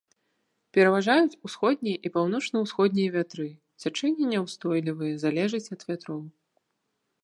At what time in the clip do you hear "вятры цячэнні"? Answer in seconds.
3.19-4.25